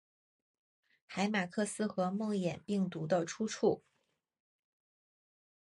[1.05, 3.83] 海马克斯和梦魇病毒的出处！